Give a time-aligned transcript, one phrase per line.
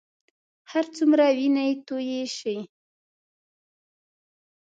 [0.71, 2.57] هرڅومره وینې تویې شي.